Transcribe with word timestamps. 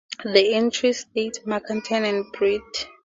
The 0.25 0.55
entry 0.55 0.93
states 0.93 1.41
Makaton, 1.45 2.03
n. 2.03 2.31
Brit. 2.33 2.87